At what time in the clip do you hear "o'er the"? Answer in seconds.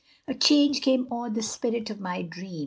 1.11-1.43